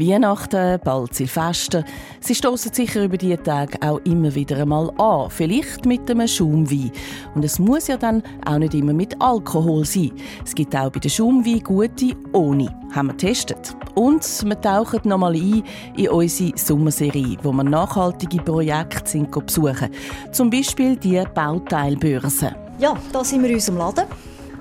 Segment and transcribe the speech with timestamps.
[0.00, 1.84] Weihnachten, bald Silvester.
[2.20, 5.28] Sie stoßen sicher über diese Tage auch immer wieder einmal an.
[5.30, 6.90] Vielleicht mit einem Schaumwein.
[7.34, 10.12] Und es muss ja dann auch nicht immer mit Alkohol sein.
[10.44, 12.74] Es gibt auch bei den Schaumwein gute ohne.
[12.94, 13.76] Haben wir getestet.
[13.94, 15.62] Und wir tauchen nochmal ein
[15.96, 19.90] in unsere Sommerserie, wo wir nachhaltige Projekte sind besuchen.
[20.32, 22.54] Zum Beispiel die Bauteilbörse.
[22.78, 24.04] Ja, da sind wir in unserem Laden.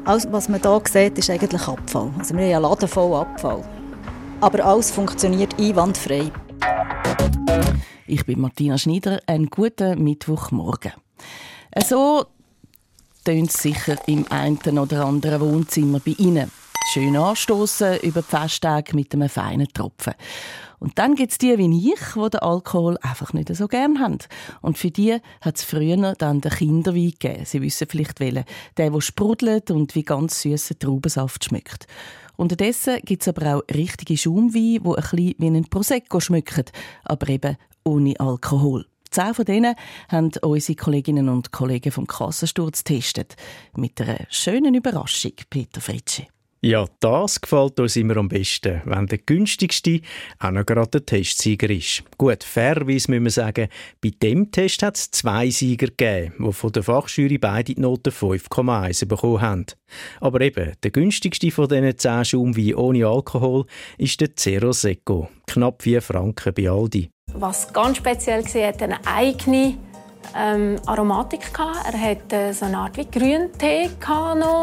[0.03, 2.11] Alles, was man hier sieht, ist eigentlich Abfall.
[2.19, 3.63] Also wir haben einen Laden voll Abfall
[4.41, 6.31] aber alles funktioniert einwandfrei.
[8.07, 9.19] Ich bin Martina Schneider.
[9.27, 10.93] Einen guten Mittwochmorgen.
[11.87, 12.25] So
[13.23, 16.51] tönt es sicher im einen oder anderen Wohnzimmer bei Ihnen.
[16.91, 20.13] Schön anstoßen über die Festtage mit einem feinen Tropfen.
[20.79, 24.17] Und dann gibt es die wie ich, die den Alkohol einfach nicht so gern haben.
[24.61, 27.45] Und für die hat es früher dann den Kinderwein gegeben.
[27.45, 28.45] Sie wissen vielleicht welchen.
[28.77, 31.85] Der, der sprudelt und wie ganz süßer Traubensaft schmeckt.
[32.39, 36.63] Unterdessen gibt es aber auch richtige Schaumweine, die ein bisschen wie ein Prosecco schmecken,
[37.03, 38.85] aber eben ohne Alkohol.
[39.11, 39.75] Zehn von denen
[40.07, 43.35] haben unsere Kolleginnen und Kollegen vom Kassensturz getestet.
[43.75, 46.27] Mit einer schönen Überraschung, Peter Fritsche.
[46.61, 50.01] Ja, das gefällt uns immer am besten, wenn der günstigste
[50.39, 52.03] auch noch gerade der Testsieger ist.
[52.17, 53.69] Gut, fairerweise müssen wir sagen,
[54.01, 58.11] bei dem Test hat es zwei Sieger gegeben, die von der Fachjury beide die Note
[58.11, 59.65] 5,1 bekommen haben.
[60.19, 63.65] Aber eben, der günstigste von diesen 10 Schaumweinen ohne Alkohol
[63.97, 65.29] ist der Zero Secco.
[65.47, 67.09] Knapp 4 Franken bei Aldi.
[67.35, 69.77] Was ganz speziell war, hat eine eigene
[70.35, 71.93] ähm, Aromatik gehabt.
[71.93, 73.89] Er hatte äh, so eine Art wie Grüntee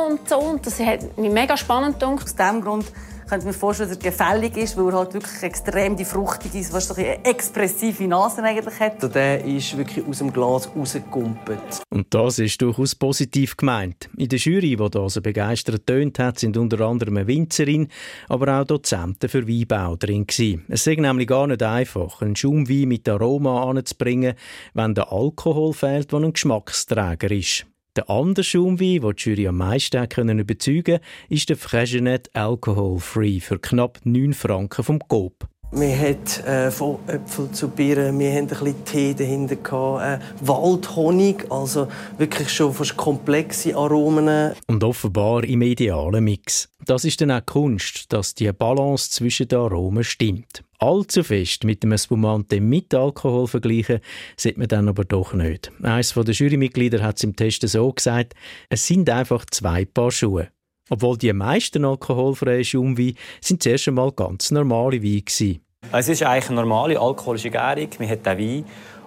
[0.09, 0.39] und so.
[0.39, 2.25] Und das hat mich mega spannend gedacht.
[2.25, 2.87] Aus diesem Grund
[3.29, 6.59] könnte ich mir vorstellen, dass er gefällig ist, weil er halt wirklich extrem die fruchtige,
[6.73, 8.95] was so eine expressive Nase eigentlich hat.
[8.95, 11.83] Also der ist wirklich aus dem Glas rausgekumpelt.
[11.91, 14.09] Und das ist durchaus positiv gemeint.
[14.17, 17.89] In der Jury, die da so begeistert tönt hat, sind unter anderem eine Winzerin,
[18.29, 20.65] aber auch Dozenten für Weinbau drin gewesen.
[20.69, 24.35] Es ist nämlich gar nicht einfach, einen Schaumwein mit Aroma anzubringen,
[24.75, 27.67] wenn der Alkohol fehlt, der ein Geschmacksträger ist.
[27.97, 30.99] Der andere Schaumwein, den die Jury am meisten können überzeugen
[31.31, 35.49] ist der Freshenet Alcohol Free für knapp 9 Franken vom Coop.
[35.73, 40.47] Wir hatten äh, von Äpfel zu Birnen, wir hatten ein bisschen Tee dahinter, gehabt, äh,
[40.47, 44.53] Waldhonig, also wirklich schon fast komplexe Aromen.
[44.67, 46.69] Und offenbar im idealen Mix.
[46.85, 51.83] Das ist dann auch Kunst, dass die Balance zwischen den Aromen stimmt allzu fest mit
[51.83, 54.01] dem Spumante mit Alkohol vergleichen,
[54.37, 55.71] sieht man dann aber doch nicht.
[55.83, 58.35] Eines der Jurymitglieder hat es im Test so gesagt,
[58.69, 60.49] es sind einfach zwei Paar Schuhe.
[60.89, 65.61] Obwohl die meisten alkoholfreien Schaumweine sind zuerst einmal ganz normale Weine gewesen.
[65.93, 67.89] Es ist eigentlich eine normale alkoholische Gärung.
[67.99, 68.65] Man hat den Wein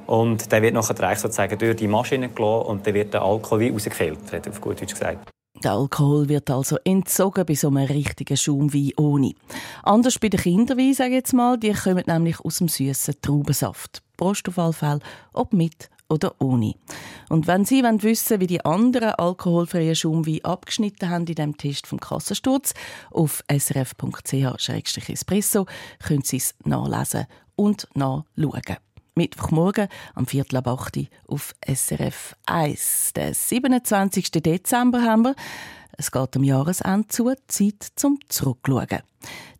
[0.07, 3.69] und der wird nachher sozusagen durch die Maschine gelassen und dann wird der Alkohol wie
[3.69, 5.29] rausgefiltert, auf gut Deutsch gesagt.
[5.63, 9.33] Der Alkohol wird also entzogen bei so einem richtigen Schaumwein ohne.
[9.83, 14.01] Anders bei den Kinderwein, sage ich jetzt mal, die kommen nämlich aus dem süßen Traubensaft.
[14.15, 15.01] Prost auf alle Fälle,
[15.33, 16.75] ob mit oder ohne.
[17.27, 21.87] Und wenn Sie wollen wissen wie die anderen alkoholfreien Schaumweine abgeschnitten haben in dem Test
[21.87, 22.73] vom Kassensturz,
[23.11, 25.65] auf srf.ch-espresso
[25.99, 27.25] können Sie es nachlesen
[27.55, 28.77] und nachschauen.
[29.19, 33.11] Mittwochmorgen am Viertel ab 8 auf SRF 1.
[33.17, 34.31] Den 27.
[34.31, 35.35] Dezember haben wir.
[35.97, 39.01] Es geht am Jahresende zu, Zeit zum Zurückschauen.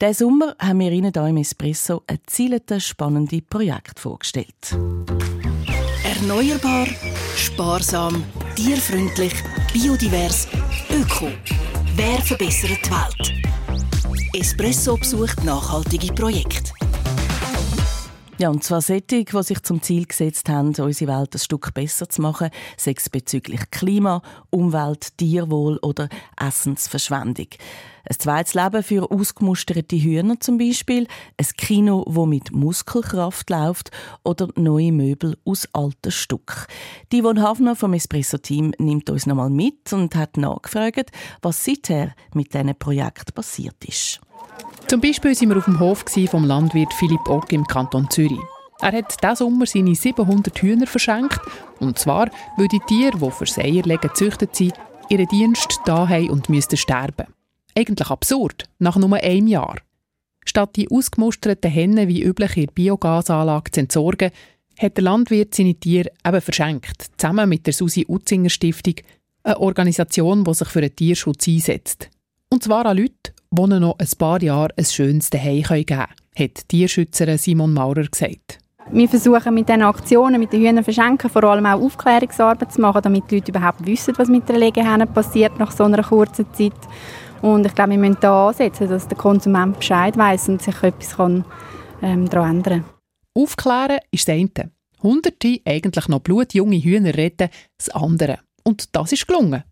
[0.02, 4.78] Diesen Sommer haben wir Ihnen hier im Espresso ein zieltes, spannendes Projekt vorgestellt.
[6.06, 6.88] Erneuerbar,
[7.36, 8.24] sparsam,
[8.56, 9.34] tierfreundlich,
[9.74, 10.48] biodivers,
[10.90, 11.28] öko.
[11.98, 13.34] Wer verbessert die Welt?
[14.34, 16.79] Espresso besucht nachhaltige Projekte.
[18.40, 22.08] Ja, und zwar solche, die sich zum Ziel gesetzt haben, unsere Welt ein Stück besser
[22.08, 26.08] zu machen, sei es bezüglich Klima, Umwelt, Tierwohl oder
[26.40, 27.48] Essensverschwendung.
[28.06, 31.06] Ein zweites Leben für ausgemusterte Hühner zum Beispiel,
[31.36, 33.92] ein Kino, wo mit Muskelkraft läuft
[34.24, 36.68] oder neue Möbel aus alten Stück.
[37.12, 41.12] Die von Havner vom Espresso-Team nimmt uns nochmal mit und hat nachgefragt,
[41.42, 44.22] was seither mit diesem Projekt passiert ist.
[44.88, 48.40] Zum Beispiel waren wir auf dem Hof vom Landwirt Philipp Ock im Kanton Zürich.
[48.82, 51.40] Er hat diesen Sommer seine 700 Hühner verschenkt.
[51.80, 54.74] Und zwar, weil die Tiere, die für das Eierlegen gezüchtet sind,
[55.10, 57.28] ihren Dienst da haben und müssten sterben.
[57.78, 59.78] Eigentlich absurd, nach nur einem Jahr.
[60.46, 64.32] Statt die ausgemusterten Hennen wie üblich in der Biogasanlage zu entsorgen,
[64.80, 68.96] hat der Landwirt seine Tiere eben verschenkt, zusammen mit der Susi Utzinger Stiftung,
[69.44, 72.10] eine Organisation, die sich für den Tierschutz einsetzt.
[72.50, 76.08] Und zwar an Leute, die ihnen noch ein paar Jahre ein schönes Zuhause geben können,
[76.38, 78.60] hat Tierschützerin Simon Maurer gesagt.
[78.92, 83.02] Wir versuchen mit diesen Aktionen, mit den Hühnern verschenken, vor allem auch Aufklärungsarbeit zu machen,
[83.04, 86.74] damit die Leute überhaupt wissen, was mit den Legehennen passiert nach so einer kurzen Zeit.
[87.42, 91.18] Und ich glaube, wir müssen da ansetzen, dass der Konsument Bescheid weiß und sich etwas
[91.18, 91.46] kann,
[92.02, 93.44] ähm, daran ändern kann.
[93.44, 94.72] Aufklären ist das eine.
[95.04, 98.40] Hunderte eigentlich noch blutjunge Hühner retten, das andere.
[98.64, 99.64] Und das ist gelungen.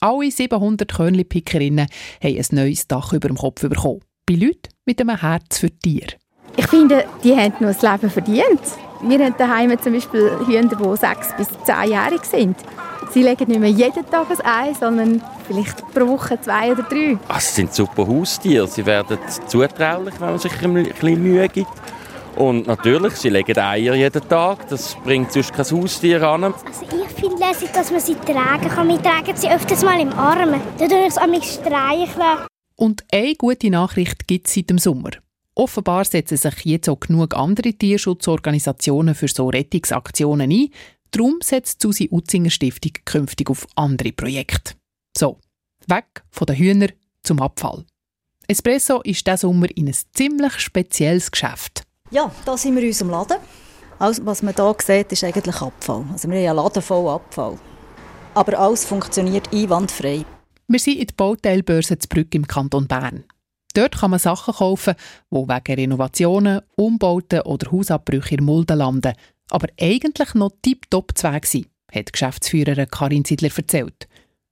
[0.00, 1.86] Alle 700 Körnli-Pickerinnen
[2.22, 4.00] haben ein neues Dach über dem Kopf bekommen.
[4.26, 6.14] Bei Leuten mit einem Herz für Tiere.
[6.56, 8.60] Ich finde, die haben noch das Leben verdient.
[9.02, 12.56] Wir haben daheim zum Beispiel Hühner, die sechs bis zehnjährig sind.
[13.10, 17.18] Sie legen nicht mehr jeden Tag ein Ei, sondern vielleicht pro Woche zwei oder drei.
[17.28, 18.66] Ach, es sind super Haustiere.
[18.66, 21.70] Sie werden zutraulich, wenn man sich ein bisschen Mühe gibt.
[22.36, 24.68] Und natürlich, sie legen Eier jeden Tag.
[24.68, 26.44] Das bringt sonst kein Haustier an.
[26.44, 28.88] Also ich finde lässig, dass man sie tragen kann.
[28.88, 30.60] Wir tragen sie öfters mal im Arm.
[30.78, 32.46] Dadurch kann ich streicheln.
[32.76, 35.10] Und eine gute Nachricht gibt es seit dem Sommer.
[35.54, 40.70] Offenbar setzen sich jetzt auch genug andere Tierschutzorganisationen für so Rettungsaktionen ein.
[41.12, 44.74] Darum setzt Susi Utzinger Stiftung künftig auf andere Projekte.
[45.16, 45.38] So,
[45.86, 46.92] weg von den Hühnern
[47.22, 47.84] zum Abfall.
[48.48, 51.73] Espresso ist diesen Sommer in ein ziemlich spezielles Geschäft.
[52.14, 53.38] Ja, da sind wir in unserem Laden.
[53.98, 56.04] Alles, was man hier sieht, ist eigentlich Abfall.
[56.12, 57.58] Also wir haben einen Laden voll Abfall.
[58.34, 60.24] Aber alles funktioniert einwandfrei.
[60.68, 63.24] Wir sind in der Bauteilbörse Brück im Kanton Bern.
[63.74, 64.94] Dort kann man Sachen kaufen,
[65.32, 69.14] die wegen Renovationen, Umbauten oder Hausabbrüchen in Mulden landen,
[69.50, 74.06] aber eigentlich noch tiptop zu Weg sind, hat Geschäftsführerin Karin Zidler erzählt.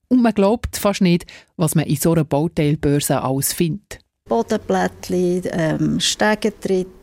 [0.08, 1.26] Und man glaubt fast nicht,
[1.56, 4.00] was man in so einer Bauteilbörse alles findet.
[4.28, 6.00] Bodenplättchen, ähm,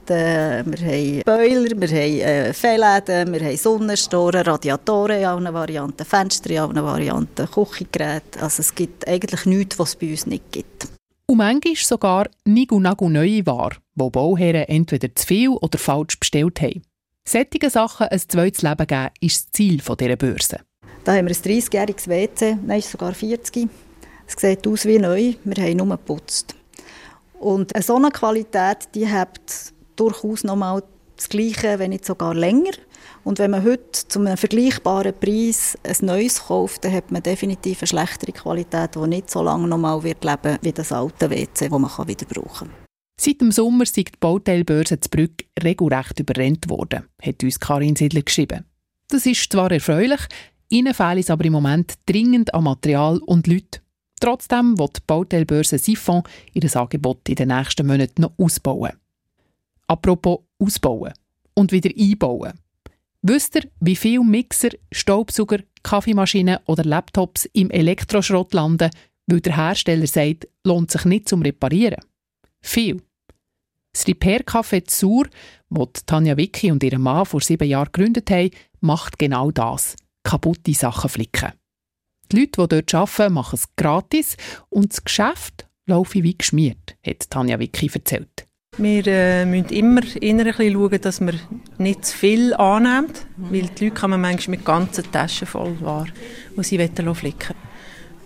[0.10, 6.06] Stegentritte, wir haben Boiler, wir haben äh, Fellläden, wir haben Sonnenstoren, Radiatoren in allen Varianten,
[6.06, 8.42] Fenster in allen Varianten, Küchengeräte.
[8.42, 10.88] Also es gibt eigentlich nichts, was es bei uns nicht gibt.
[11.28, 16.82] Und manchmal sogar nigu-nagu neue Ware, wo Bauherren entweder zu viel oder falsch bestellt haben.
[17.24, 20.60] Sättige Sachen ein zweites Leben geben, ist das Ziel dieser Börse.
[21.04, 23.70] Da haben wir ein 30-jähriges WC, nein, sogar 40.
[24.26, 26.56] Es sieht aus wie neu, wir haben nur geputzt.
[27.40, 29.40] Und eine solche Qualität, die hat
[30.00, 30.84] durchaus noch mal
[31.20, 32.72] das Gleiche, wenn nicht sogar länger.
[33.24, 37.82] Und wenn man heute zu einem vergleichbaren Preis ein neues kauft, dann hat man definitiv
[37.82, 41.70] eine schlechtere Qualität, die nicht so lange noch mal wird leben wie das alte WC,
[41.70, 42.90] das man wieder brauchen kann.
[43.20, 48.22] Seit dem Sommer ist die Bauteilbörse zu Brück regelrecht überrennt worden, hat uns Karin Siedler
[48.22, 48.64] geschrieben.
[49.10, 50.22] Das ist zwar erfreulich,
[50.70, 53.82] ihnen fehlt es aber im Moment dringend an Material und Leuten.
[54.22, 56.24] Trotzdem wird die Bauteilbörse Siphon
[56.54, 58.99] ihr Angebot in den nächsten Monaten noch ausbauen.
[59.90, 61.14] Apropos ausbauen
[61.56, 62.54] und wieder einbauen.
[63.22, 68.92] Wisst ihr, wie viele Mixer, Staubsauger, Kaffeemaschinen oder Laptops im Elektroschrott landen,
[69.28, 72.04] weil der Hersteller sagt, lohnt sich nicht zum Reparieren?
[72.62, 73.02] Viel.
[73.92, 75.28] Das Repair-Café Zur,
[75.70, 79.96] das Tanja Wicki und ihr Mann vor sieben Jahren gegründet haben, macht genau das.
[80.24, 81.54] Kaputte Sachen flicken.
[82.32, 84.38] Die Leute, die dort arbeiten, machen es gratis
[84.70, 88.49] und das Geschäft laufe wie geschmiert, hat Tanja Wicki erzählt.
[88.82, 91.34] Wir äh, müssen immer ein schauen, dass wir
[91.78, 96.08] nicht zu viel annehmen, weil die Leute kann man manchmal mit ganzen Taschen voll war,
[96.56, 97.34] die sie flicken wollen.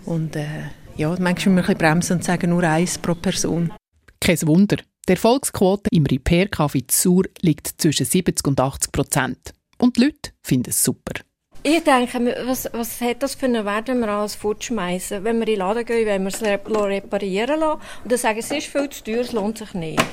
[0.05, 0.45] Und äh,
[0.95, 3.73] ja, manchmal müssen wir ein bisschen bremsen und sagen, nur eins pro Person.
[4.19, 4.77] Kein Wunder.
[5.09, 9.53] Die Erfolgsquote im Repair-Café Sur liegt zwischen 70 und 80 Prozent.
[9.79, 11.19] Und die Leute finden es super.
[11.63, 15.23] Ich denke, was, was hat das für einen Wert, wenn wir alles fortschmeißen?
[15.23, 18.51] Wenn wir in den Laden gehen, wenn wir es reparieren lassen und dann sagen, es
[18.51, 20.03] ist viel zu teuer, es lohnt sich nicht.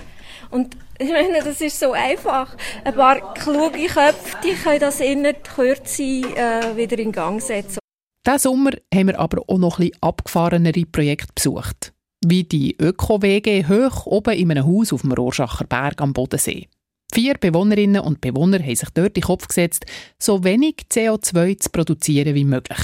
[0.51, 2.57] Und ich meine, das ist so einfach.
[2.85, 7.79] Ein paar kluge Köpfe, die können das in der Kürze äh, wieder in Gang setzen.
[8.27, 11.93] Diesen Sommer haben wir aber auch noch ein abgefahrenere Projekte besucht.
[12.23, 16.69] Wie die Öko-WG hoch oben in einem Haus auf dem Rorschacher Berg am Bodensee.
[17.13, 19.85] Vier Bewohnerinnen und Bewohner haben sich dort in den Kopf gesetzt,
[20.19, 22.79] so wenig CO2 zu produzieren wie möglich.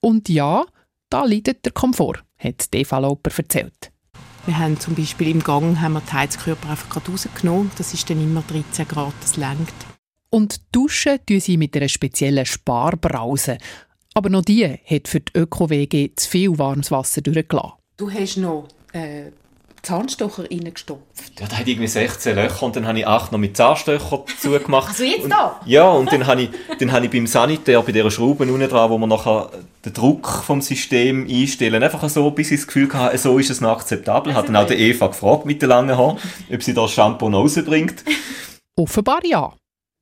[0.00, 0.64] Und ja,
[1.08, 3.92] da leidet der Komfort, hat Eva Lauper erzählt.
[4.46, 7.70] Wir haben zum Beispiel im Gang haben wir die Heizkörper einfach gerade rausgenommen.
[7.78, 9.72] Das ist dann immer 13 Grad, das längt.
[10.28, 13.56] Und duschen tun sie mit einer speziellen Sparbrause.
[14.12, 17.72] Aber noch die hat für die Öko-WG zu viel warmes Wasser durchgelassen.
[17.96, 19.30] Du hast noch äh,
[19.84, 21.40] Zahnstocher reingestopft.
[21.40, 24.88] Ja, da hat irgendwie 16 Löcher und dann habe ich acht noch mit Zahnstocher zugemacht.
[24.88, 25.60] Also jetzt und, da?
[25.66, 28.90] Ja, und dann habe ich, dann habe ich beim Sanitär, bei dieser Schraube unten dran,
[28.90, 29.50] wo man nachher
[29.84, 33.60] den Druck vom System einstellen, einfach so, bis ich das Gefühl hatte, so ist es
[33.60, 34.30] noch akzeptabel.
[34.30, 36.18] Ich habe dann auch die Eva gefragt mit den langen Haaren,
[36.52, 38.02] ob sie das Shampoo noch rausbringt.
[38.76, 39.52] Offenbar ja.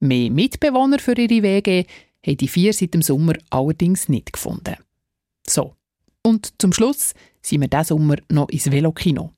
[0.00, 1.86] Mehr Mitbewohner für ihre Wege
[2.26, 4.76] haben die vier seit dem Sommer allerdings nicht gefunden.
[5.46, 5.74] So.
[6.24, 9.32] Und zum Schluss sind wir diesen Sommer noch ins Velokino.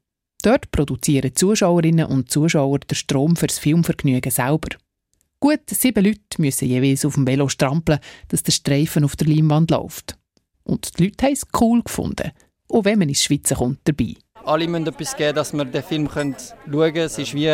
[0.45, 4.77] Dort produzieren Zuschauerinnen und Zuschauer den Strom fürs Filmvergnügen selber.
[5.41, 7.99] Gut sieben Leute müssen jeweils auf dem Velo strampeln,
[8.29, 10.19] dass der Streifen auf der Leinwand läuft.
[10.63, 12.31] Und die Leute haben es cool gefunden.
[12.69, 14.17] Auch wenn man ins Schweizer kommt dabei.
[14.45, 16.37] Alle müssen etwas geben, dass wir den Film schauen
[16.67, 16.97] können.
[16.97, 17.47] Es ist wie,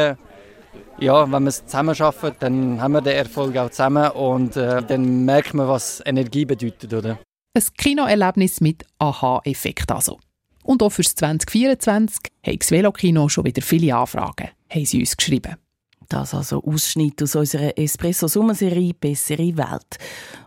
[0.99, 4.83] ja, wenn wir es zusammen schaffen, dann haben wir den Erfolg auch zusammen und äh,
[4.83, 7.21] dann merkt man, was Energie bedeutet, oder?
[7.55, 10.19] Ein Kinoerlebnis mit Aha-Effekt also.
[10.63, 15.57] Und auch fürs 2024 hat das Velokino schon wieder viele Anfragen, haben sie uns geschrieben.
[16.11, 19.97] Das also Ausschnitt aus unserer Espresso-Sommerserie «Bessere Welt».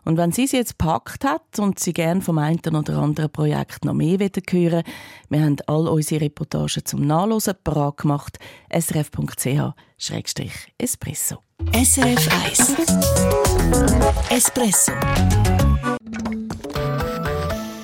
[0.03, 3.85] Und wenn sie es jetzt gepackt hat und sie gerne vom einen oder anderen Projekt
[3.85, 4.83] noch mehr hören
[5.29, 8.39] wir haben all unsere Reportagen zum Nachlesen parat gemacht.
[8.77, 11.37] srf.ch-espresso.
[11.71, 12.75] SRF 1
[14.29, 14.91] Espresso